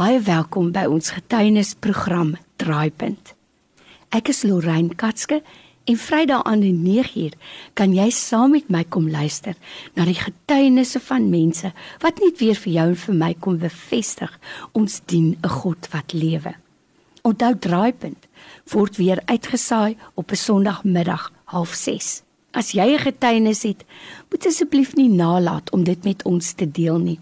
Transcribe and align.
Baie 0.00 0.16
welkom 0.24 0.70
by 0.72 0.86
ons 0.88 1.10
getuienisprogram 1.12 2.30
Draaipunt. 2.62 3.34
Ek 4.16 4.30
is 4.32 4.46
Lorraine 4.48 4.96
Katske 4.96 5.42
en 5.84 5.98
Vrydag 6.00 6.46
aan 6.48 6.62
die 6.64 6.72
9uur 6.72 7.36
kan 7.76 7.92
jy 7.92 8.06
saam 8.16 8.54
met 8.56 8.72
my 8.72 8.80
kom 8.88 9.10
luister 9.12 9.58
na 9.98 10.08
die 10.08 10.16
getuienisse 10.16 11.04
van 11.04 11.28
mense 11.28 11.74
wat 12.00 12.24
net 12.24 12.40
weer 12.40 12.56
vir 12.62 12.72
jou 12.78 12.88
en 12.94 12.98
vir 13.04 13.20
my 13.26 13.30
kom 13.44 13.60
bevestig 13.60 14.32
ons 14.72 15.02
dien 15.04 15.36
'n 15.36 15.54
God 15.60 15.92
wat 15.92 16.16
lewe. 16.16 16.56
Onthou 17.20 17.54
Draaipunt 17.58 18.24
word 18.72 18.96
weer 18.96 19.20
uitgesaai 19.26 19.98
op 20.14 20.32
'n 20.32 20.44
Sondagmiddag 20.48 21.30
06:30. 21.52 22.22
As 22.52 22.72
jy 22.72 22.88
'n 22.96 23.04
getuienis 23.04 23.62
het, 23.62 23.84
moet 24.30 24.46
asseblief 24.46 24.96
nie 24.96 25.10
nalat 25.10 25.70
om 25.72 25.84
dit 25.84 26.04
met 26.04 26.24
ons 26.24 26.52
te 26.52 26.64
deel 26.64 26.98
nie. 26.98 27.20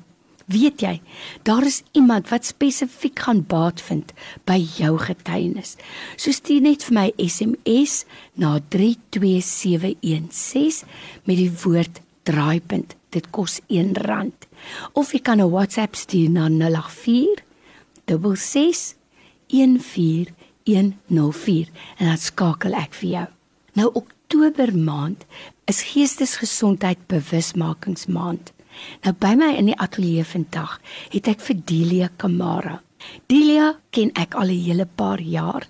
Weet 0.49 0.81
jy, 0.81 0.97
daar 1.45 1.61
is 1.69 1.83
iemand 1.93 2.33
wat 2.33 2.49
spesifiek 2.49 3.21
gaan 3.27 3.43
baat 3.45 3.83
vind 3.85 4.17
by 4.49 4.57
jou 4.57 4.97
getuienis. 4.99 5.77
So 6.17 6.33
stuur 6.33 6.65
net 6.65 6.89
vir 6.89 6.95
my 6.97 7.13
SMS 7.21 8.09
na 8.41 8.57
32716 8.73 10.89
met 11.29 11.37
die 11.37 11.53
woord 11.65 12.01
draaipunt. 12.25 12.97
Dit 13.13 13.29
kos 13.33 13.61
R1. 13.69 14.33
Of 14.97 15.13
jy 15.13 15.21
kan 15.21 15.41
'n 15.41 15.53
WhatsApp 15.53 15.97
stuur 15.97 16.31
na 16.31 16.49
084 16.49 17.45
66 18.05 18.97
14104 19.49 21.69
en 21.97 22.07
dan 22.07 22.19
skakel 22.19 22.73
ek 22.73 22.95
vir 22.95 23.11
jou. 23.11 23.27
Nou 23.73 23.91
Oktober 23.93 24.77
maand 24.77 25.25
is 25.65 25.83
geestesgesondheid 25.83 26.99
bewusmakingsmaand. 27.07 28.53
Nou 29.05 29.15
by 29.15 29.35
my 29.35 29.55
in 29.57 29.67
die 29.67 29.79
ateljee 29.79 30.25
vandag 30.25 30.81
het 31.11 31.29
ek 31.29 31.41
vir 31.41 31.57
Delia 31.65 32.09
Kamara. 32.17 32.83
Delia 33.27 33.75
ken 33.91 34.11
ek 34.15 34.35
al 34.35 34.51
'n 34.51 34.65
hele 34.65 34.87
paar 34.87 35.21
jaar 35.21 35.69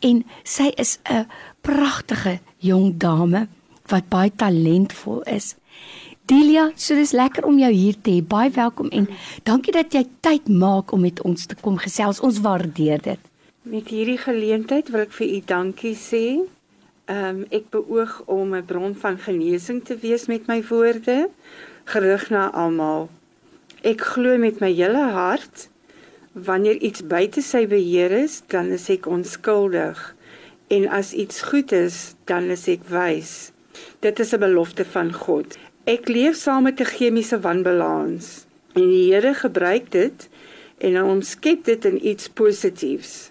en 0.00 0.24
sy 0.44 0.72
is 0.76 0.98
'n 1.04 1.26
pragtige 1.60 2.40
jong 2.58 2.98
dame 2.98 3.48
wat 3.86 4.08
baie 4.08 4.30
talentvol 4.30 5.22
is. 5.22 5.56
Delia, 6.28 6.72
so 6.76 6.94
dis 6.94 7.12
lekker 7.12 7.46
om 7.48 7.58
jou 7.58 7.70
hier 7.72 7.96
te 8.02 8.10
hê. 8.10 8.22
Baie 8.26 8.50
welkom 8.50 8.90
en 8.92 9.06
dankie 9.48 9.72
dat 9.72 9.94
jy 9.96 10.04
tyd 10.20 10.48
maak 10.48 10.92
om 10.92 11.00
met 11.00 11.22
ons 11.24 11.46
te 11.46 11.56
kom 11.56 11.78
gesels. 11.80 12.20
Ons 12.20 12.42
waardeer 12.44 13.00
dit. 13.02 13.18
Met 13.62 13.88
hierdie 13.88 14.18
geleentheid 14.18 14.90
wil 14.92 15.06
ek 15.06 15.12
vir 15.16 15.26
u 15.26 15.40
dankie 15.46 15.96
sê. 15.96 16.24
Ehm 17.08 17.28
um, 17.28 17.44
ek 17.48 17.70
beoog 17.72 18.22
om 18.26 18.54
'n 18.54 18.64
bron 18.64 18.94
van 18.94 19.16
genesing 19.18 19.80
te 19.84 19.96
wees 19.96 20.26
met 20.26 20.46
my 20.46 20.60
woorde 20.68 21.30
gerig 21.88 22.28
na 22.30 22.48
almal. 22.52 23.08
Ek 23.86 24.02
glo 24.12 24.36
met 24.40 24.60
my 24.60 24.70
hele 24.74 25.04
hart 25.14 25.68
wanneer 26.32 26.76
iets 26.84 27.02
buite 27.08 27.42
sy 27.42 27.64
beheer 27.70 28.12
is, 28.14 28.42
dan 28.52 28.68
is 28.74 28.88
ek 28.92 29.08
onskuldig. 29.08 29.98
En 30.68 30.84
as 30.92 31.14
iets 31.16 31.42
goed 31.48 31.72
is, 31.72 32.14
dan 32.28 32.50
is 32.52 32.66
ek 32.68 32.84
wys. 32.92 33.52
Dit 34.04 34.20
is 34.20 34.34
'n 34.34 34.44
belofte 34.44 34.84
van 34.84 35.12
God. 35.12 35.56
Ek 35.86 36.08
leef 36.08 36.36
saam 36.36 36.62
met 36.68 36.80
'n 36.80 36.92
chemiese 36.92 37.40
wanbalans 37.40 38.44
en 38.74 38.88
die 38.88 39.12
Here 39.12 39.34
gebruik 39.34 39.90
dit 39.90 40.28
en 40.78 40.94
hy 40.94 41.04
omskep 41.16 41.64
dit 41.64 41.84
in 41.84 42.06
iets 42.06 42.28
positiefs. 42.28 43.30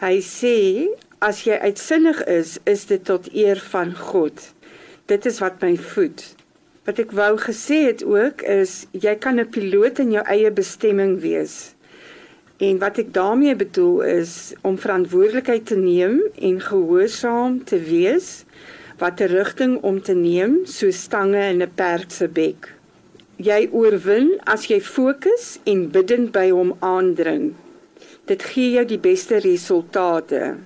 Hy 0.00 0.20
sê 0.20 0.88
as 1.18 1.44
jy 1.44 1.58
uitsinnig 1.58 2.24
is, 2.24 2.58
is 2.64 2.86
dit 2.86 3.04
tot 3.04 3.28
eer 3.34 3.60
van 3.70 3.94
God. 3.94 4.54
Dit 5.06 5.26
is 5.26 5.38
wat 5.38 5.60
my 5.60 5.76
voed. 5.76 6.34
Wat 6.82 6.98
ek 6.98 7.12
wou 7.14 7.36
gesê 7.38 7.76
het 7.86 8.00
ook 8.02 8.42
is 8.42 8.86
jy 8.90 9.14
kan 9.14 9.38
'n 9.38 9.50
piloot 9.54 9.98
in 10.02 10.10
jou 10.10 10.24
eie 10.26 10.50
bestemming 10.50 11.20
wees. 11.20 11.74
En 12.58 12.78
wat 12.78 12.98
ek 12.98 13.12
daarmee 13.14 13.54
bedoel 13.56 14.00
is 14.02 14.54
om 14.62 14.78
verantwoordelikheid 14.78 15.66
te 15.66 15.76
neem 15.76 16.18
en 16.34 16.60
gehoorsaam 16.60 17.64
te 17.64 17.78
wees 17.78 18.44
wat 18.98 19.20
'n 19.20 19.30
rigting 19.30 19.78
om 19.82 20.02
te 20.02 20.14
neem 20.14 20.66
so 20.66 20.90
stange 20.90 21.42
in 21.52 21.62
'n 21.62 21.70
perd 21.74 22.12
se 22.12 22.28
bek. 22.28 22.74
Jy 23.36 23.68
oorwin 23.70 24.40
as 24.44 24.66
jy 24.66 24.80
fokus 24.80 25.58
en 25.64 25.90
bidend 25.90 26.32
by 26.32 26.50
hom 26.50 26.76
aandring. 26.78 27.54
Dit 28.26 28.42
gee 28.42 28.70
jou 28.70 28.84
die 28.84 28.98
beste 28.98 29.36
resultate. 29.36 30.56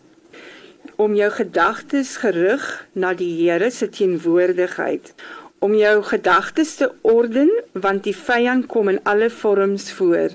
Om 0.97 1.15
jou 1.15 1.31
gedagtes 1.31 2.17
gerig 2.17 2.87
na 2.93 3.15
die 3.15 3.35
Here 3.37 3.71
se 3.71 3.89
teenwoordigheid 3.89 5.15
om 5.59 5.75
jou 5.75 6.03
gedagtes 6.03 6.75
te 6.81 6.91
orden 7.03 7.51
want 7.73 8.05
die 8.05 8.17
vyand 8.17 8.67
kom 8.73 8.89
in 8.93 9.01
alle 9.05 9.31
vorms 9.31 9.91
voor. 9.93 10.35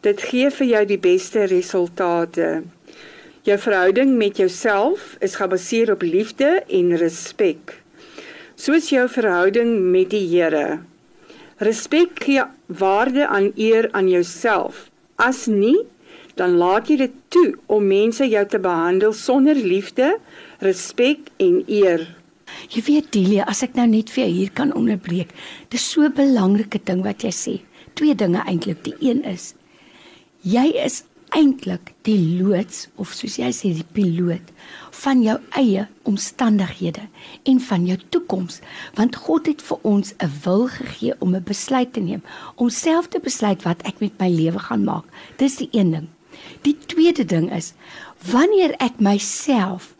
Dit 0.00 0.22
gee 0.22 0.50
vir 0.50 0.66
jou 0.66 0.84
die 0.86 1.00
beste 1.02 1.46
resultate. 1.50 2.62
Jou 3.46 3.58
verhouding 3.58 4.16
met 4.18 4.36
jouself 4.36 5.16
is 5.20 5.38
gebaseer 5.38 5.92
op 5.92 6.02
liefde 6.02 6.62
en 6.68 6.96
respek. 6.96 7.78
Soos 8.54 8.88
jou 8.90 9.08
verhouding 9.08 9.78
met 9.92 10.10
die 10.10 10.24
Here. 10.28 10.80
Respek 11.58 12.22
gee 12.24 12.42
waarde 12.66 13.26
aan 13.26 13.52
eer 13.56 13.88
aan 13.92 14.08
jouself. 14.08 14.88
As 15.16 15.46
nie, 15.46 15.86
dan 16.36 16.58
laat 16.60 16.90
jy 16.90 16.96
dit 17.00 17.14
toe 17.32 17.54
om 17.72 17.86
mense 17.86 18.26
jou 18.28 18.44
te 18.46 18.58
behandel 18.60 19.14
sonder 19.16 19.56
liefde, 19.56 20.16
respek 20.60 21.30
en 21.40 21.62
eer. 21.66 22.04
Jy 22.68 22.82
weet 22.82 23.12
Delia, 23.12 23.44
as 23.44 23.62
ek 23.62 23.74
nou 23.74 23.86
net 23.86 24.10
vir 24.10 24.24
jou 24.24 24.32
hier 24.32 24.50
kan 24.50 24.72
onderbreek. 24.72 25.34
Dis 25.70 25.90
so 25.90 26.02
'n 26.02 26.12
belangrike 26.12 26.80
ding 26.84 27.02
wat 27.02 27.22
jy 27.22 27.30
sê. 27.30 27.60
Twee 27.94 28.14
dinge 28.14 28.42
eintlik. 28.46 28.84
Die 28.84 28.96
een 29.00 29.24
is 29.24 29.54
jy 30.42 30.66
is 30.84 31.04
eintlik 31.34 31.92
die 32.06 32.38
loods 32.38 32.86
of 33.00 33.12
soos 33.16 33.36
jy 33.40 33.48
sê 33.54 33.72
die 33.74 33.86
piloot 33.96 34.52
van 35.02 35.22
jou 35.24 35.36
eie 35.58 35.86
omstandighede 36.08 37.06
en 37.50 37.60
van 37.68 37.86
jou 37.88 37.96
toekoms 38.14 38.60
want 38.98 39.18
God 39.26 39.50
het 39.50 39.64
vir 39.68 39.78
ons 39.82 40.14
'n 40.20 40.30
wil 40.44 40.68
gegee 40.68 41.14
om 41.20 41.34
'n 41.34 41.42
besluit 41.42 41.92
te 41.92 42.00
neem 42.00 42.22
om 42.56 42.70
self 42.70 43.08
te 43.08 43.18
besluit 43.18 43.62
wat 43.64 43.82
ek 43.82 44.00
met 44.00 44.18
my 44.18 44.28
lewe 44.28 44.58
gaan 44.58 44.84
maak 44.84 45.04
dis 45.36 45.56
die 45.56 45.68
een 45.72 45.90
ding 45.90 46.08
die 46.62 46.76
tweede 46.86 47.24
ding 47.24 47.50
is 47.52 47.74
wanneer 48.32 48.74
ek 48.78 49.00
myself 49.00 49.96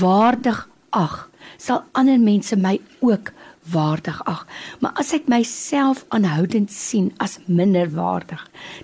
waardig 0.00 0.68
ag 0.90 1.30
sal 1.64 1.84
ander 1.96 2.20
mense 2.20 2.56
my 2.60 2.76
ook 3.00 3.32
waardig 3.72 4.18
ag. 4.28 4.42
Maar 4.84 4.92
as 5.00 5.14
ek 5.16 5.30
myself 5.32 6.04
aanhoudend 6.12 6.72
sien 6.72 7.12
as 7.24 7.38
minderwaardig, 7.46 8.42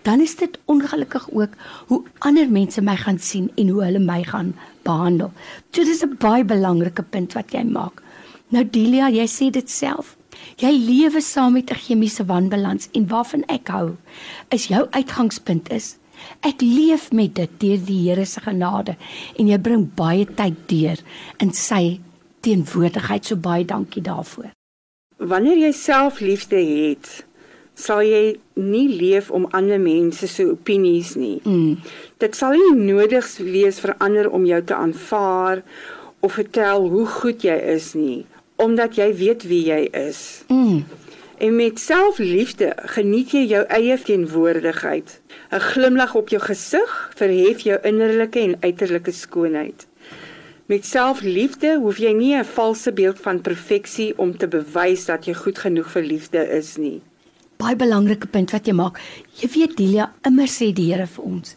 dan 0.09 0.25
is 0.25 0.37
dit 0.41 0.57
ongelukkig 0.73 1.27
ook 1.37 1.57
hoe 1.93 2.01
ander 2.25 2.49
mense 2.49 2.81
my 2.81 2.97
gaan 2.97 3.21
sien 3.21 3.51
en 3.61 3.69
hoe 3.69 3.85
hulle 3.85 4.01
my 4.01 4.23
gaan 4.25 4.55
behandel. 4.89 5.33
So 5.73 5.85
dis 5.85 6.03
'n 6.03 6.17
baie 6.17 6.45
belangrike 6.45 7.03
punt 7.03 7.37
wat 7.37 7.53
jy 7.53 7.65
maak. 7.65 8.03
Nou 8.49 8.65
Delia, 8.65 9.11
jy 9.11 9.27
sê 9.27 9.51
dit 9.51 9.71
self. 9.71 10.17
Jy 10.57 10.73
lewe 10.73 11.21
saam 11.21 11.53
met 11.53 11.71
'n 11.71 11.75
chemiese 11.75 12.25
wanbalans 12.25 12.89
en 12.93 13.07
waarvan 13.07 13.45
ek 13.49 13.69
hou, 13.69 13.97
is 14.49 14.69
jou 14.69 14.87
uitgangspunt 14.91 15.71
is 15.71 16.01
Ek 16.45 16.61
leef 16.61 17.11
met 17.13 17.35
dit 17.35 17.51
deur 17.61 17.81
die 17.87 17.99
Here 18.09 18.25
se 18.27 18.41
genade 18.41 18.97
en 19.39 19.49
jy 19.49 19.59
bring 19.59 19.89
baie 19.97 20.27
tyd 20.27 20.57
deur 20.69 20.99
in 21.39 21.53
sy 21.57 22.01
teenwoordigheid. 22.41 23.27
So 23.27 23.37
baie 23.37 23.65
dankie 23.65 24.03
daarvoor. 24.03 24.51
Wanneer 25.17 25.59
jy 25.61 25.73
selfliefde 25.77 26.57
het, 26.57 27.25
sal 27.75 28.03
jy 28.05 28.39
nie 28.61 28.89
leef 28.89 29.31
om 29.31 29.49
ander 29.57 29.81
mense 29.81 30.29
se 30.29 30.47
opinies 30.49 31.15
nie. 31.19 31.41
Mm. 31.45 31.79
Dit 32.21 32.37
sal 32.37 32.57
nie 32.57 32.93
nodig 32.93 33.29
wees 33.45 33.81
vir 33.81 33.95
ander 33.99 34.31
om 34.31 34.47
jou 34.49 34.61
te 34.65 34.77
aanvaar 34.77 35.63
of 36.21 36.37
vertel 36.37 36.89
hoe 36.93 37.07
goed 37.21 37.45
jy 37.45 37.57
is 37.75 37.93
nie, 37.97 38.25
omdat 38.61 38.99
jy 39.01 39.11
weet 39.17 39.47
wie 39.49 39.63
jy 39.69 39.83
is. 39.97 40.43
Mm. 40.49 40.85
En 41.41 41.55
met 41.57 41.81
selfliefde 41.81 42.75
geniet 42.97 43.33
jy 43.33 43.47
jou 43.49 43.63
eie 43.73 43.97
teenwoordigheid. 43.97 45.21
'n 45.51 45.61
Glimlag 45.73 46.15
op 46.15 46.29
jou 46.29 46.43
gesig 46.43 46.91
verhef 47.17 47.65
jou 47.65 47.79
innerlike 47.83 48.41
en 48.41 48.57
uiterlike 48.61 49.13
skoonheid. 49.13 49.87
Met 50.71 50.85
selfliefde 50.87 51.73
hoef 51.83 51.99
jy 51.99 52.13
nie 52.15 52.35
'n 52.39 52.47
valse 52.47 52.93
beeld 52.95 53.19
van 53.19 53.41
perfeksie 53.43 54.19
om 54.19 54.37
te 54.37 54.47
bewys 54.47 55.05
dat 55.05 55.27
jy 55.27 55.35
goed 55.35 55.59
genoeg 55.59 55.91
vir 55.91 56.03
liefde 56.03 56.39
is 56.59 56.77
nie. 56.77 57.01
Baie 57.57 57.77
belangrike 57.77 58.27
punt 58.27 58.51
wat 58.51 58.67
jy 58.67 58.73
maak. 58.73 59.01
Jy 59.41 59.49
weet 59.49 59.77
Delia, 59.77 60.13
immer 60.23 60.47
sê 60.47 60.73
die 60.73 60.93
Here 60.93 61.07
vir 61.07 61.25
ons, 61.25 61.57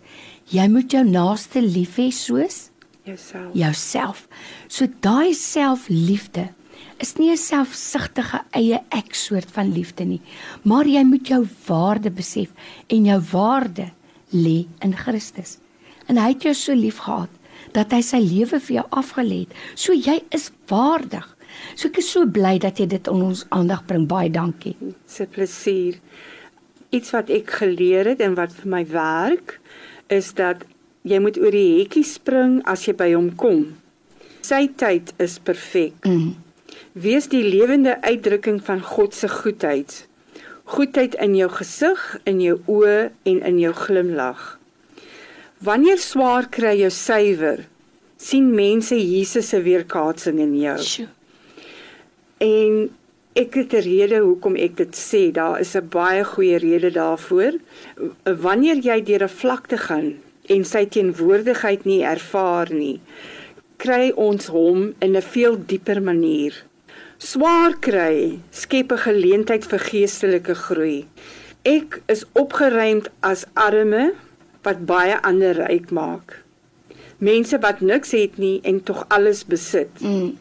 jy 0.50 0.68
moet 0.68 0.92
jou 0.92 1.04
naaste 1.04 1.62
lief 1.62 1.98
hê 1.98 2.10
soos 2.12 2.71
jouself. 3.04 3.54
Jouself. 3.54 4.27
So 4.68 4.88
daai 5.00 5.33
selfliefde 5.33 6.50
is 6.98 7.16
nie 7.18 7.30
'n 7.30 7.38
selfsugtige 7.38 8.42
eie 8.51 8.81
ek 8.89 9.13
soort 9.13 9.51
van 9.51 9.74
liefde 9.74 10.06
nie, 10.06 10.21
maar 10.63 10.86
jy 10.86 11.04
moet 11.04 11.27
jou 11.27 11.48
waarde 11.68 12.09
besef 12.09 12.50
en 12.89 13.06
jou 13.06 13.21
waarde 13.31 13.92
lê 14.31 14.66
in 14.81 14.98
Christus. 14.98 15.59
En 16.07 16.18
hy 16.18 16.30
het 16.30 16.42
jou 16.42 16.54
so 16.54 16.74
lief 16.74 16.98
gehad 16.98 17.30
dat 17.73 17.93
hy 17.95 18.01
sy 18.05 18.21
lewe 18.23 18.59
vir 18.59 18.75
jou 18.79 18.85
afgelê 18.91 19.43
het. 19.45 19.55
So 19.75 19.93
jy 19.93 20.19
is 20.31 20.51
waardig. 20.69 21.25
So 21.75 21.89
ek 21.89 21.99
is 22.01 22.09
so 22.09 22.25
bly 22.25 22.57
dat 22.61 22.79
jy 22.81 22.87
dit 22.89 23.09
aan 23.09 23.25
ons 23.31 23.45
aandag 23.53 23.85
bring. 23.89 24.07
Baie 24.09 24.29
dankie. 24.33 24.75
Se 25.07 25.25
plesier. 25.29 25.99
iets 26.93 27.13
wat 27.13 27.31
ek 27.33 27.51
geleer 27.59 28.07
het 28.13 28.21
en 28.21 28.37
wat 28.37 28.53
vir 28.59 28.69
my 28.69 28.83
werk 28.93 29.57
is 30.13 30.33
dat 30.37 30.63
jy 31.07 31.19
moet 31.23 31.39
oor 31.41 31.53
die 31.55 31.79
hekkie 31.81 32.05
spring 32.07 32.59
as 32.69 32.85
jy 32.87 32.95
by 32.97 33.09
hom 33.15 33.31
kom. 33.39 33.65
Sy 34.45 34.67
tyd 34.79 35.13
is 35.23 35.39
perfek. 35.41 35.95
Mm. 36.05 36.35
Wees 36.93 37.29
die 37.31 37.43
lewende 37.45 37.97
uitdrukking 38.03 38.59
van 38.63 38.83
God 38.85 39.15
se 39.17 39.29
goedheid. 39.31 40.03
Goedheid 40.75 41.15
in 41.23 41.35
jou 41.35 41.49
gesig, 41.51 42.01
in 42.29 42.41
jou 42.43 42.59
oë 42.71 43.09
en 43.29 43.41
in 43.49 43.59
jou 43.59 43.73
glimlag. 43.77 44.43
Wanneer 45.63 46.00
swaar 46.01 46.50
kry 46.51 46.74
jou 46.81 46.89
suiwer, 46.92 47.62
sien 48.19 48.50
mense 48.51 48.98
Jesus 48.98 49.51
se 49.54 49.62
weerkaatsing 49.63 50.42
in 50.44 50.57
jou. 50.60 50.80
Sjoe. 50.83 51.07
En 52.44 52.89
ek 53.39 53.56
het 53.56 53.74
'n 53.74 53.86
rede 53.86 54.19
hoekom 54.19 54.56
ek 54.56 54.75
dit 54.77 54.94
sê. 54.95 55.31
Daar 55.31 55.60
is 55.60 55.75
'n 55.75 55.88
baie 55.89 56.24
goeie 56.24 56.57
rede 56.57 56.92
daarvoor. 56.92 57.54
Wanneer 58.24 58.77
jy 58.77 59.04
deur 59.04 59.24
'n 59.24 59.38
vlakte 59.42 59.77
gaan 59.77 60.19
en 60.50 60.65
sy 60.65 60.86
teenwoordigheid 60.86 61.86
nie 61.86 62.04
ervaar 62.04 62.74
nie, 62.74 63.00
kry 63.77 64.12
ons 64.16 64.48
hom 64.48 64.94
in 65.00 65.16
'n 65.16 65.21
veel 65.21 65.56
dieper 65.66 66.01
manier. 66.01 66.54
Swaar 67.18 67.74
kry 67.80 68.39
skep 68.51 68.92
'n 68.92 68.98
geleentheid 68.98 69.66
vir 69.66 69.80
geestelike 69.80 70.56
groei. 70.56 71.06
Ek 71.63 72.01
is 72.07 72.25
opgeruimd 72.33 73.07
as 73.21 73.45
arme 73.54 74.13
wat 74.63 74.86
baie 74.86 75.19
ander 75.21 75.57
ryk 75.68 75.92
maak. 75.92 76.39
Mense 77.24 77.60
wat 77.63 77.81
niks 77.81 78.12
het 78.12 78.38
nie 78.38 78.60
en 78.63 78.83
tog 78.83 79.06
alles 79.07 79.45
besit. 79.45 80.01
Mm. 80.01 80.33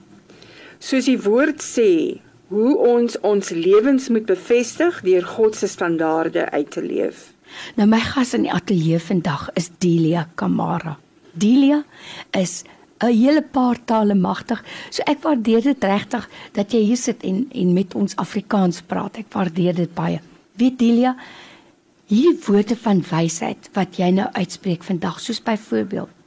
Soos 0.82 1.06
die 1.06 1.20
woord 1.20 1.62
sê, 1.62 2.18
hoe 2.52 2.72
ons 2.78 3.16
ons 3.20 3.52
lewens 3.54 4.08
moet 4.12 4.26
bevestig 4.28 5.00
deur 5.06 5.24
God 5.36 5.56
se 5.56 5.68
standaarde 5.70 6.50
uit 6.50 6.70
te 6.70 6.82
leef. 6.84 7.30
Nou 7.78 7.86
my 7.88 8.00
gas 8.00 8.34
in 8.36 8.46
die 8.46 8.52
ateljee 8.52 9.00
vandag 9.00 9.48
is 9.58 9.70
Delia 9.82 10.26
Kamara. 10.34 10.96
Delia 11.32 11.82
is 12.38 12.64
'n 13.02 13.12
hele 13.12 13.42
paar 13.42 13.76
tale 13.84 14.14
magtig. 14.14 14.62
So 14.90 15.02
ek 15.06 15.22
waardeer 15.22 15.62
dit 15.62 15.84
regtig 15.84 16.28
dat 16.52 16.72
jy 16.72 16.80
hier 16.80 16.96
sit 16.96 17.22
en 17.22 17.46
en 17.50 17.72
met 17.72 17.94
ons 17.94 18.16
Afrikaans 18.16 18.82
praat. 18.82 19.18
Ek 19.18 19.32
waardeer 19.32 19.74
dit 19.74 19.94
baie. 19.94 20.20
Weet 20.56 20.78
Delia, 20.78 21.16
hierdie 22.12 22.36
woorde 22.44 22.76
van 22.76 23.00
wysheid 23.08 23.70
wat 23.76 23.96
jy 23.96 24.10
nou 24.12 24.28
uitspreek 24.36 24.84
vandag, 24.84 25.20
soos 25.20 25.40
byvoorbeeld 25.44 26.18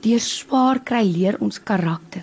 deur 0.00 0.22
swaar 0.24 0.78
kry 0.80 1.02
leer 1.04 1.36
ons 1.44 1.58
karakter. 1.60 2.22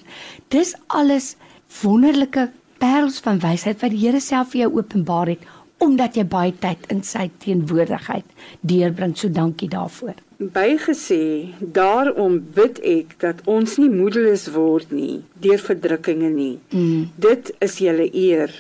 Dis 0.50 0.74
alles 0.88 1.36
wonderlike 1.84 2.48
parels 2.82 3.20
van 3.22 3.38
wysheid 3.44 3.84
wat 3.84 3.94
die 3.94 4.02
Here 4.02 4.22
self 4.22 4.56
vir 4.56 4.64
jou 4.64 4.72
openbaar 4.80 5.36
het 5.36 5.46
omdat 5.78 6.16
jy 6.18 6.24
baie 6.26 6.54
tyd 6.58 6.88
in 6.90 7.04
sy 7.06 7.28
teenwoordigheid 7.44 8.26
deurbring. 8.66 9.14
So 9.14 9.30
dankie 9.30 9.70
daarvoor. 9.70 10.16
Bygesê, 10.42 11.54
daarom 11.62 12.40
bid 12.56 12.82
ek 12.82 13.14
dat 13.22 13.44
ons 13.46 13.78
nie 13.78 13.92
moedeloos 13.94 14.48
word 14.56 14.90
nie 14.90 15.20
deur 15.42 15.62
verdrukkinge 15.62 16.32
nie. 16.34 16.56
Mm. 16.74 17.12
Dit 17.22 17.54
is 17.62 17.78
julle 17.82 18.10
eer. 18.10 18.54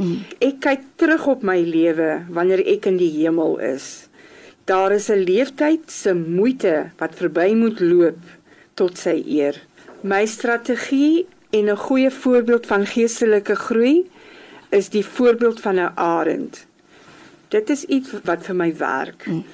Mm. 0.00 0.22
Ek 0.40 0.60
kyk 0.64 0.84
terug 0.96 1.26
op 1.28 1.42
my 1.44 1.58
lewe 1.60 2.22
wanneer 2.32 2.62
ek 2.64 2.86
in 2.88 2.96
die 2.96 3.10
hemel 3.18 3.58
is. 3.60 4.08
Daar 4.64 4.92
is 4.96 5.10
'n 5.10 5.24
leeftyd 5.28 5.90
se 5.90 6.14
moeite 6.14 6.90
wat 6.98 7.14
verby 7.14 7.52
moet 7.54 7.80
loop 7.80 8.18
tot 8.74 8.96
sy 8.98 9.22
eer. 9.26 9.60
My 10.02 10.24
strategie 10.26 11.26
en 11.52 11.68
'n 11.68 11.76
goeie 11.76 12.10
voorbeeld 12.10 12.66
van 12.66 12.86
geestelike 12.86 13.54
groei 13.54 14.08
is 14.70 14.88
die 14.88 15.04
voorbeeld 15.04 15.60
van 15.60 15.76
'n 15.76 15.92
arend. 15.96 16.66
Dit 17.48 17.70
is 17.70 17.84
iets 17.84 18.10
wat 18.24 18.44
vir 18.46 18.54
my 18.56 18.76
werk. 18.76 19.26
Mm. 19.26 19.44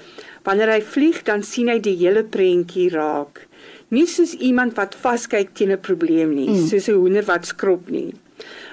Wanneer 0.45 0.69
hy 0.71 0.83
vlieg, 0.83 1.23
dan 1.23 1.43
sien 1.43 1.69
hy 1.69 1.81
die 1.81 1.97
hele 1.97 2.23
prentjie 2.25 2.91
raak. 2.91 3.47
Nie 3.89 4.07
soos 4.07 4.33
iemand 4.35 4.75
wat 4.77 4.95
vaskyk 4.95 5.55
teen 5.55 5.73
'n 5.73 5.81
probleem 5.81 6.35
nie, 6.35 6.49
Mm. 6.49 6.67
soos 6.67 6.89
'n 6.89 6.93
hoender 6.95 7.25
wat 7.25 7.47
skrop 7.47 7.89
nie, 7.91 8.15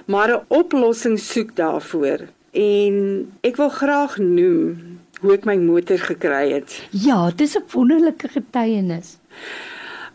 maar 0.06 0.30
'n 0.30 0.46
oplossing 0.48 1.20
soek 1.20 1.56
daarvoor. 1.56 2.20
En 2.52 2.96
ek 3.42 3.56
wil 3.56 3.70
graag 3.70 4.18
noem 4.18 5.00
hoe 5.20 5.34
ek 5.34 5.46
my 5.46 5.56
motor 5.56 6.00
gekry 6.00 6.52
het. 6.52 6.88
Ja, 6.90 7.32
dis 7.32 7.56
'n 7.58 7.64
wonderlike 7.72 8.28
getuienis. 8.28 9.18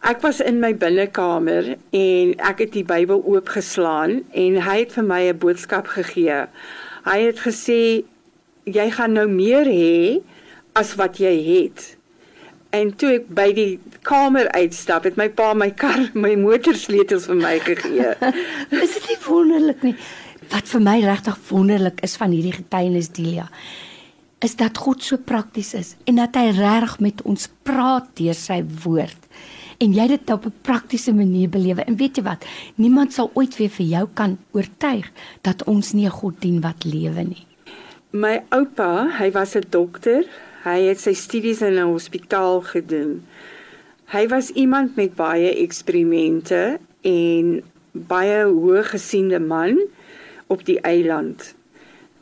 Ek 0.00 0.20
was 0.20 0.40
in 0.40 0.60
my 0.60 0.76
binnekamer 0.76 1.76
en 1.90 2.34
ek 2.36 2.58
het 2.58 2.72
die 2.72 2.84
Bybel 2.84 3.24
oopgeslaan 3.26 4.22
en 4.30 4.62
hy 4.62 4.78
het 4.78 4.92
vir 4.92 5.04
my 5.04 5.22
'n 5.28 5.38
boodskap 5.38 5.86
gegee. 5.86 6.46
Hy 7.04 7.18
het 7.18 7.38
gesê 7.40 8.04
jy 8.64 8.90
gaan 8.90 9.12
nou 9.12 9.28
meer 9.28 9.66
hê 9.66 10.22
as 10.72 10.94
wat 10.94 11.18
jy 11.18 11.34
het. 11.42 11.97
En 12.76 12.90
toe 13.00 13.14
ek 13.16 13.28
by 13.32 13.48
die 13.56 13.78
kamer 14.04 14.50
uitstap, 14.52 15.06
het 15.08 15.16
my 15.16 15.30
pa 15.32 15.54
my 15.56 15.70
kar, 15.72 16.10
my 16.12 16.34
motorsleutels 16.36 17.28
vir 17.30 17.38
my 17.40 17.54
gegee. 17.64 18.10
Is 18.84 18.96
dit 18.98 19.06
nie 19.08 19.20
wonderlik 19.24 19.84
nie? 19.86 19.94
Wat 20.52 20.68
vir 20.68 20.82
my 20.84 20.98
regtig 21.04 21.38
wonderlik 21.48 22.02
is 22.04 22.16
van 22.20 22.32
hierdie 22.32 22.54
getuienis 22.56 23.10
Delia, 23.16 23.48
is 24.44 24.54
dat 24.60 24.78
God 24.80 25.02
so 25.04 25.18
prakties 25.20 25.74
is 25.76 25.94
en 26.08 26.20
dat 26.20 26.36
hy 26.38 26.50
regtig 26.56 26.98
met 27.04 27.22
ons 27.28 27.48
praat 27.68 28.06
deur 28.20 28.36
sy 28.36 28.60
woord. 28.84 29.18
En 29.78 29.94
jy 29.94 30.06
dit 30.10 30.30
op 30.30 30.46
'n 30.46 30.54
praktiese 30.62 31.12
manier 31.12 31.48
belewe. 31.48 31.84
En 31.84 31.96
weet 31.96 32.16
jy 32.16 32.22
wat? 32.22 32.44
Niemand 32.76 33.12
sal 33.12 33.30
ooit 33.34 33.56
weer 33.56 33.70
vir 33.70 33.86
jou 33.86 34.08
kan 34.14 34.38
oortuig 34.52 35.10
dat 35.42 35.64
ons 35.64 35.92
nie 35.92 36.06
'n 36.06 36.10
God 36.20 36.40
dien 36.40 36.60
wat 36.60 36.84
lewe 36.84 37.22
nie. 37.22 37.46
My 38.10 38.42
oupa, 38.50 39.08
hy 39.18 39.30
was 39.30 39.54
'n 39.54 39.64
dokter. 39.70 40.24
Hy 40.64 40.88
het 40.88 41.00
sy 41.00 41.12
studies 41.14 41.60
in 41.62 41.78
'n 41.78 41.92
hospitaal 41.92 42.60
gedoen. 42.60 43.22
Hy 44.10 44.28
was 44.28 44.50
iemand 44.50 44.96
met 44.96 45.14
baie 45.14 45.54
eksperimente 45.54 46.78
en 47.02 47.62
baie 47.92 48.44
hoë 48.44 48.82
gesiende 48.84 49.38
man 49.38 49.78
op 50.46 50.64
die 50.64 50.80
eiland. 50.80 51.54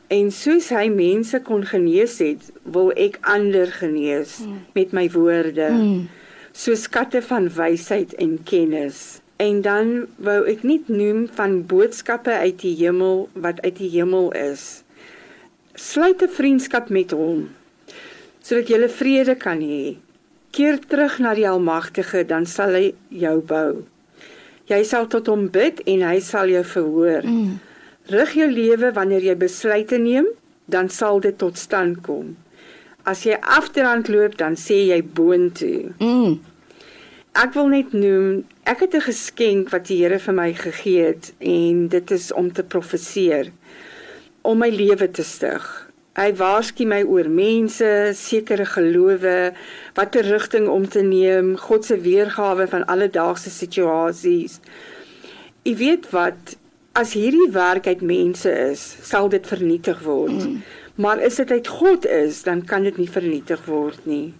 En 0.07 0.31
soos 0.31 0.69
hy 0.69 0.87
mense 0.89 1.39
kon 1.41 1.65
genees 1.65 2.17
het, 2.19 2.51
wil 2.63 2.91
ek 2.95 3.17
ander 3.21 3.67
genees 3.67 4.37
Hmm. 4.37 4.65
met 4.73 4.91
my 4.91 5.09
woorde. 5.11 5.69
Mm. 5.69 6.07
So 6.51 6.75
skatte 6.75 7.21
van 7.21 7.49
wysheid 7.49 8.13
en 8.13 8.39
kennis. 8.43 9.19
En 9.35 9.61
dan 9.61 10.07
wou 10.15 10.45
ek 10.47 10.63
net 10.63 10.87
noem 10.87 11.27
van 11.33 11.65
boodskappe 11.65 12.31
uit 12.31 12.59
die 12.59 12.75
hemel 12.75 13.29
wat 13.33 13.61
uit 13.61 13.77
die 13.77 13.89
hemel 13.89 14.31
is. 14.31 14.83
Sluit 15.73 16.21
'n 16.21 16.29
vriendskap 16.29 16.89
met 16.89 17.11
hom 17.11 17.49
sodat 18.47 18.69
jy 18.71 18.87
vrede 18.87 19.35
kan 19.35 19.59
hê. 19.59 19.97
Keer 20.55 20.79
terug 20.79 21.19
na 21.19 21.33
die 21.35 21.47
Almagtige, 21.47 22.23
dan 22.23 22.45
sal 22.47 22.77
hy 22.77 22.93
jou 23.11 23.41
bou. 23.43 23.83
Jy 24.71 24.81
sal 24.87 25.07
tot 25.11 25.27
hom 25.27 25.47
bid 25.51 25.81
en 25.87 26.03
hy 26.07 26.19
sal 26.23 26.47
jou 26.51 26.63
verhoor. 26.63 27.27
Mm. 27.27 27.57
Rig 28.11 28.35
jou 28.39 28.47
lewe 28.51 28.91
wanneer 28.95 29.25
jy 29.27 29.35
besluite 29.39 29.99
neem, 29.99 30.27
dan 30.71 30.87
sal 30.91 31.19
dit 31.23 31.35
tot 31.39 31.59
stand 31.59 31.99
kom. 32.07 32.35
As 33.07 33.25
jy 33.27 33.35
afdraand 33.39 34.07
loop, 34.11 34.37
dan 34.39 34.55
sê 34.59 34.85
jy 34.93 35.01
boontoe. 35.03 35.91
Mm. 35.99 36.39
Ek 37.37 37.53
wil 37.53 37.67
net 37.69 37.91
noem, 37.93 38.45
ek 38.65 38.87
het 38.87 38.95
'n 38.95 39.07
geskenk 39.11 39.69
wat 39.71 39.87
die 39.87 39.99
Here 40.01 40.19
vir 40.19 40.33
my 40.33 40.53
gegee 40.53 41.03
het 41.11 41.33
en 41.39 41.87
dit 41.87 42.11
is 42.11 42.31
om 42.31 42.51
te 42.51 42.63
profeseer 42.63 43.51
om 44.41 44.57
my 44.57 44.69
lewe 44.69 45.11
te 45.11 45.23
stig. 45.23 45.86
Hy 46.17 46.31
waarsku 46.33 46.87
my 46.89 47.03
oor 47.05 47.27
mense, 47.29 47.87
sekere 48.17 48.65
gelowe, 48.65 49.51
watter 49.93 50.25
rigting 50.25 50.65
om 50.65 50.87
te 50.89 51.03
neem, 51.05 51.51
God 51.61 51.85
se 51.85 51.99
weergawe 52.01 52.65
van 52.71 52.87
alledaagse 52.89 53.53
situasies. 53.53 54.57
Jy 55.61 55.75
weet 55.77 56.09
wat, 56.15 56.55
as 56.97 57.13
hierdie 57.13 57.51
werk 57.53 57.85
uit 57.85 58.01
mense 58.01 58.49
is, 58.49 58.81
sal 59.05 59.29
dit 59.29 59.45
vernietig 59.45 60.01
word. 60.07 60.41
Mm. 60.41 60.57
Maar 60.97 61.21
as 61.21 61.37
dit 61.37 61.53
uit 61.53 61.69
God 61.69 62.09
is, 62.09 62.41
dan 62.49 62.65
kan 62.65 62.89
dit 62.89 62.97
nie 62.97 63.09
vernietig 63.13 63.61
word 63.69 64.01
nie. 64.09 64.33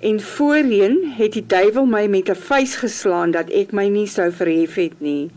En 0.00 0.24
voorheen 0.24 1.02
het 1.20 1.36
die 1.36 1.44
duiwel 1.46 1.84
my 1.84 2.06
met 2.08 2.32
'n 2.32 2.44
vuis 2.48 2.80
geslaan 2.80 3.36
dat 3.36 3.52
ek 3.52 3.76
my 3.76 3.88
nie 3.92 4.08
sou 4.08 4.32
verhef 4.32 4.80
het 4.80 5.00
nie. 5.00 5.30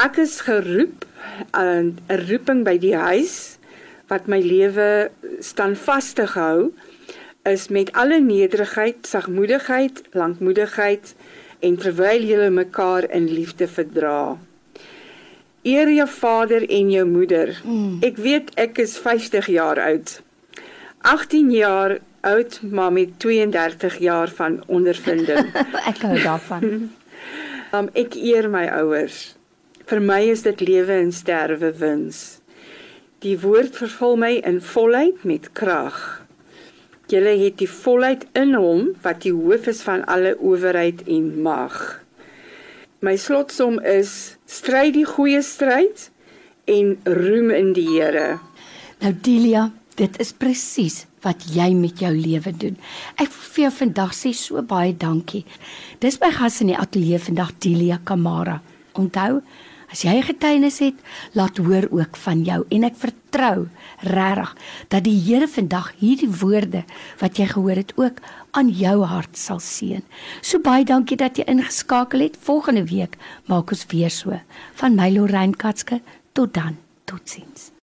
Ek 0.00 0.16
is 0.16 0.40
geroep 0.40 1.04
aan 1.50 1.98
'n 2.08 2.24
roeping 2.28 2.64
by 2.64 2.78
die 2.78 2.96
huis 2.96 3.58
wat 4.12 4.28
my 4.28 4.42
lewe 4.44 5.10
standvastig 5.40 6.36
hou 6.36 6.72
is 7.48 7.68
met 7.74 7.90
alle 7.98 8.20
nederigheid, 8.20 9.06
sagmoedigheid, 9.08 10.02
lankmoedigheid 10.14 11.14
en 11.62 11.78
terwyl 11.80 12.26
julle 12.26 12.50
mekaar 12.54 13.08
in 13.10 13.26
liefde 13.30 13.66
verdra. 13.66 14.36
Eer 15.62 15.90
jou 15.94 16.08
vader 16.10 16.66
en 16.68 16.90
jou 16.90 17.04
moeder. 17.06 17.54
Mm. 17.64 17.98
Ek 18.02 18.18
weet 18.18 18.50
ek 18.58 18.82
is 18.82 18.96
50 18.98 19.50
jaar 19.54 19.80
oud. 19.82 20.20
18 21.02 21.50
jaar 21.54 21.98
oud, 22.22 22.60
maar 22.70 22.92
met 22.92 23.18
32 23.18 23.98
jaar 23.98 24.30
van 24.30 24.62
ondervinding. 24.66 25.50
Ek 25.90 26.02
hou 26.06 26.18
daarvan. 26.22 26.66
Um, 27.74 27.88
ek 28.04 28.14
eer 28.14 28.46
my 28.50 28.68
ouers. 28.78 29.32
Vir 29.90 30.02
my 30.02 30.20
is 30.30 30.44
dit 30.46 30.62
lewe 30.62 30.94
en 31.02 31.10
sterwe 31.12 31.72
wins. 31.80 32.41
Die 33.22 33.36
woord 33.38 33.76
vervul 33.78 34.16
my 34.18 34.32
in 34.42 34.58
volheid 34.66 35.22
met 35.22 35.52
krag. 35.54 35.96
Julle 37.06 37.36
het 37.38 37.60
die 37.60 37.68
volheid 37.70 38.24
in 38.38 38.56
hom 38.58 38.88
wat 39.04 39.20
die 39.22 39.34
hoof 39.34 39.68
is 39.70 39.82
van 39.86 40.02
alle 40.10 40.32
owerheid 40.40 41.04
en 41.06 41.28
mag. 41.44 41.76
My 42.98 43.14
slotsom 43.14 43.78
is: 43.86 44.34
stry 44.46 44.90
die 44.94 45.06
goeie 45.06 45.42
stryd 45.46 46.08
en 46.66 46.96
roem 47.06 47.54
in 47.54 47.72
die 47.78 47.86
Here. 47.92 48.40
Nou 49.02 49.14
Delia, 49.14 49.68
dit 49.98 50.18
is 50.22 50.34
presies 50.34 51.04
wat 51.22 51.46
jy 51.54 51.68
met 51.78 52.02
jou 52.02 52.10
lewe 52.14 52.50
doen. 52.58 52.74
Ek 53.14 53.30
wil 53.30 53.50
vir 53.54 53.64
jou 53.68 53.74
vandag 53.84 54.16
sê 54.18 54.32
so 54.34 54.62
baie 54.66 54.94
dankie. 54.98 55.44
Dis 56.02 56.18
my 56.18 56.32
gas 56.34 56.58
in 56.64 56.72
die 56.72 56.78
ateljee 56.78 57.22
vandag 57.22 57.54
Delia 57.62 58.00
Kamara. 58.02 58.58
Onthou, 58.98 59.44
as 59.92 60.04
jy 60.06 60.16
getuienis 60.24 60.80
het, 60.82 60.98
laat 61.36 61.60
hoor 61.62 61.88
ook 61.90 62.16
van 62.24 62.44
jou 62.46 62.62
en 62.72 62.86
ek 62.88 62.96
vertrou 63.00 63.68
regtig 64.02 64.54
dat 64.92 65.04
die 65.06 65.18
Here 65.22 65.48
vandag 65.48 65.92
hierdie 66.00 66.30
woorde 66.42 66.84
wat 67.20 67.38
jy 67.38 67.46
gehoor 67.52 67.78
het 67.78 67.92
ook 68.00 68.22
aan 68.58 68.72
jou 68.72 69.02
hart 69.08 69.36
sal 69.38 69.60
seën. 69.62 70.02
So 70.40 70.60
baie 70.60 70.84
dankie 70.84 71.16
dat 71.16 71.38
jy 71.38 71.46
ingeskakel 71.48 72.26
het. 72.26 72.36
Volgende 72.40 72.84
week 72.88 73.16
maak 73.48 73.72
ons 73.72 73.86
weer 73.92 74.10
so. 74.12 74.40
Van 74.80 74.96
my 74.98 75.10
Lorraine 75.12 75.56
Katske 75.56 76.00
tot 76.32 76.54
dan. 76.54 76.80
Totsiens. 77.04 77.72